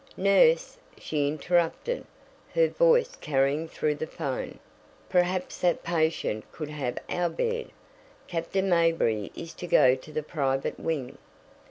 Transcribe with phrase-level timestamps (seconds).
[0.17, 2.05] "Nurse," she interrupted,
[2.55, 4.57] her voice carrying through the 'phone,
[5.09, 7.69] "perhaps that patient could have our bed.
[8.25, 11.19] Captain Mayberry is to go to the private wing."